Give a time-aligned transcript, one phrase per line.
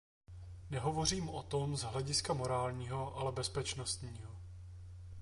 [0.69, 4.31] Nehovořím o tom z hlediska morálního, ale bezpečnostního.